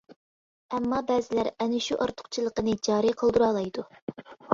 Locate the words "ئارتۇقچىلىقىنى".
2.05-2.73